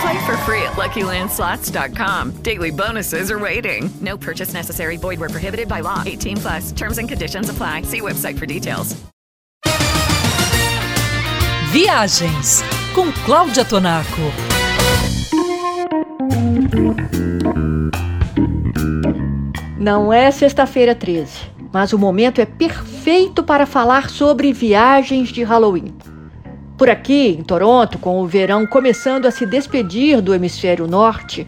Play 0.00 0.26
for 0.26 0.36
free 0.38 0.62
at 0.62 0.74
LuckyLandSlots.com. 0.76 2.42
Daily 2.42 2.70
bonuses 2.70 3.30
are 3.30 3.38
waiting. 3.38 3.88
No 4.00 4.16
purchase 4.16 4.52
necessary. 4.52 4.96
Void 4.96 5.20
where 5.20 5.30
prohibited 5.30 5.68
by 5.68 5.80
law. 5.80 6.02
18 6.04 6.36
plus. 6.36 6.72
Terms 6.72 6.98
and 6.98 7.08
conditions 7.08 7.48
apply. 7.48 7.82
See 7.82 8.00
website 8.00 8.38
for 8.38 8.46
details. 8.46 8.96
Viagens 11.72 12.62
com 12.94 13.12
Cláudia 13.26 13.62
Tonaco. 13.62 14.32
Não 19.78 20.10
é 20.12 20.30
sexta-feira 20.30 20.94
13, 20.94 21.50
mas 21.72 21.92
o 21.92 21.98
momento 21.98 22.40
é 22.40 22.46
perfeito 22.46 23.42
para 23.42 23.66
falar 23.66 24.08
sobre 24.08 24.52
viagens 24.52 25.28
de 25.28 25.42
Halloween. 25.42 25.94
Por 26.76 26.90
aqui, 26.90 27.28
em 27.28 27.42
Toronto, 27.42 27.98
com 27.98 28.20
o 28.20 28.26
verão 28.26 28.66
começando 28.66 29.24
a 29.24 29.30
se 29.30 29.46
despedir 29.46 30.20
do 30.20 30.34
hemisfério 30.34 30.86
norte, 30.86 31.46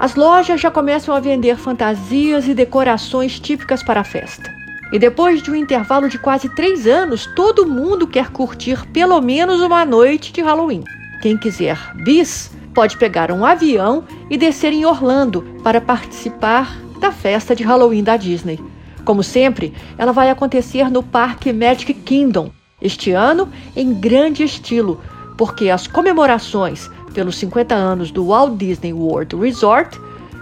as 0.00 0.16
lojas 0.16 0.60
já 0.60 0.68
começam 0.68 1.14
a 1.14 1.20
vender 1.20 1.56
fantasias 1.56 2.48
e 2.48 2.54
decorações 2.54 3.38
típicas 3.38 3.84
para 3.84 4.00
a 4.00 4.04
festa. 4.04 4.52
E 4.92 4.98
depois 4.98 5.42
de 5.42 5.50
um 5.50 5.54
intervalo 5.54 6.08
de 6.08 6.18
quase 6.18 6.48
três 6.48 6.88
anos, 6.88 7.24
todo 7.36 7.68
mundo 7.68 8.06
quer 8.08 8.30
curtir 8.30 8.84
pelo 8.88 9.20
menos 9.20 9.60
uma 9.60 9.84
noite 9.84 10.32
de 10.32 10.40
Halloween. 10.40 10.82
Quem 11.22 11.36
quiser 11.36 11.78
bis 12.04 12.50
pode 12.74 12.96
pegar 12.96 13.30
um 13.30 13.44
avião 13.44 14.04
e 14.28 14.36
descer 14.36 14.72
em 14.72 14.84
Orlando 14.84 15.42
para 15.62 15.80
participar 15.80 16.76
da 17.00 17.12
festa 17.12 17.54
de 17.54 17.62
Halloween 17.62 18.02
da 18.02 18.16
Disney. 18.16 18.58
Como 19.04 19.22
sempre, 19.22 19.72
ela 19.96 20.12
vai 20.12 20.30
acontecer 20.30 20.90
no 20.90 21.02
Parque 21.02 21.52
Magic 21.52 21.94
Kingdom, 21.94 22.50
este 22.80 23.12
ano 23.12 23.48
em 23.76 23.92
grande 23.92 24.42
estilo, 24.42 25.00
porque 25.36 25.70
as 25.70 25.86
comemorações 25.86 26.90
pelos 27.12 27.36
50 27.36 27.74
anos 27.74 28.10
do 28.10 28.26
Walt 28.26 28.56
Disney 28.56 28.92
World 28.92 29.34
Resort 29.36 29.98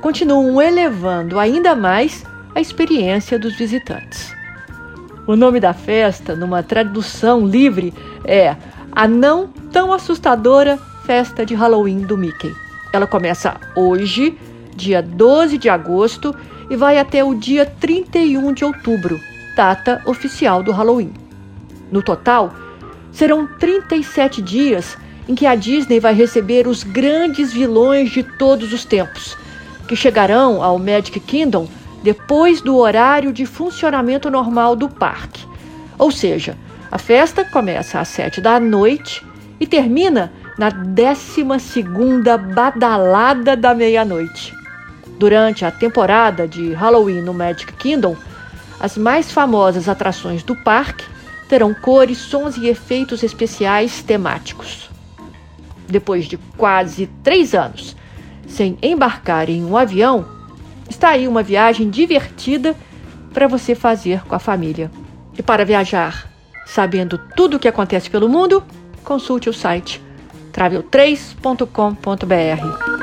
continuam 0.00 0.60
elevando 0.60 1.38
ainda 1.38 1.74
mais 1.74 2.24
a 2.54 2.60
experiência 2.60 3.38
dos 3.38 3.54
visitantes. 3.56 4.32
O 5.26 5.36
nome 5.36 5.60
da 5.60 5.72
festa, 5.72 6.34
numa 6.34 6.62
tradução 6.62 7.46
livre, 7.46 7.92
é 8.24 8.56
a 8.92 9.06
não 9.06 9.48
tão 9.70 9.92
assustadora 9.92 10.78
Festa 11.04 11.44
de 11.44 11.54
Halloween 11.54 12.00
do 12.00 12.18
Mickey. 12.18 12.52
Ela 12.92 13.06
começa 13.06 13.56
hoje, 13.76 14.38
dia 14.74 15.02
12 15.02 15.56
de 15.56 15.68
agosto, 15.68 16.34
e 16.70 16.76
vai 16.76 16.98
até 16.98 17.24
o 17.24 17.34
dia 17.34 17.64
31 17.64 18.52
de 18.52 18.64
outubro, 18.64 19.18
data 19.56 20.02
oficial 20.06 20.62
do 20.62 20.72
Halloween. 20.72 21.27
No 21.90 22.02
total, 22.02 22.54
serão 23.12 23.46
37 23.46 24.42
dias 24.42 24.96
em 25.28 25.34
que 25.34 25.46
a 25.46 25.54
Disney 25.54 26.00
vai 26.00 26.14
receber 26.14 26.66
os 26.66 26.82
grandes 26.82 27.52
vilões 27.52 28.10
de 28.10 28.22
todos 28.22 28.72
os 28.72 28.84
tempos, 28.84 29.36
que 29.86 29.96
chegarão 29.96 30.62
ao 30.62 30.78
Magic 30.78 31.20
Kingdom 31.20 31.68
depois 32.02 32.60
do 32.60 32.76
horário 32.76 33.32
de 33.32 33.44
funcionamento 33.44 34.30
normal 34.30 34.76
do 34.76 34.88
parque. 34.88 35.46
Ou 35.98 36.10
seja, 36.10 36.56
a 36.90 36.96
festa 36.96 37.44
começa 37.44 38.00
às 38.00 38.08
7 38.08 38.40
da 38.40 38.58
noite 38.58 39.26
e 39.60 39.66
termina 39.66 40.32
na 40.56 40.70
12 40.70 41.44
badalada 42.54 43.56
da 43.56 43.74
meia-noite. 43.74 44.54
Durante 45.18 45.64
a 45.64 45.70
temporada 45.70 46.46
de 46.46 46.72
Halloween 46.72 47.22
no 47.22 47.34
Magic 47.34 47.72
Kingdom, 47.74 48.16
as 48.80 48.96
mais 48.96 49.32
famosas 49.32 49.88
atrações 49.88 50.42
do 50.42 50.54
parque 50.56 51.04
terão 51.48 51.74
cores, 51.74 52.18
sons 52.18 52.56
e 52.56 52.68
efeitos 52.68 53.22
especiais 53.22 54.02
temáticos. 54.02 54.90
Depois 55.88 56.26
de 56.26 56.36
quase 56.56 57.06
três 57.22 57.54
anos 57.54 57.96
sem 58.46 58.78
embarcar 58.82 59.50
em 59.50 59.64
um 59.64 59.76
avião, 59.76 60.26
está 60.88 61.10
aí 61.10 61.28
uma 61.28 61.42
viagem 61.42 61.90
divertida 61.90 62.74
para 63.32 63.46
você 63.46 63.74
fazer 63.74 64.24
com 64.24 64.34
a 64.34 64.38
família. 64.38 64.90
E 65.36 65.42
para 65.42 65.64
viajar 65.64 66.28
sabendo 66.68 67.18
tudo 67.34 67.56
o 67.56 67.58
que 67.58 67.66
acontece 67.66 68.10
pelo 68.10 68.28
mundo, 68.28 68.62
consulte 69.02 69.48
o 69.48 69.54
site 69.54 70.02
travel3.com.br. 70.52 72.97